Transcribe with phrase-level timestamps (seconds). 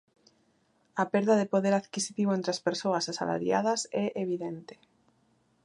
[1.01, 4.73] A perda de poder adquisitivo entre as persoas asalariadas é evidente.